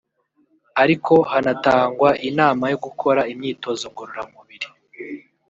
[0.83, 4.67] Ariko hanatangwa inama yo gukora imyitozo ngororamubiri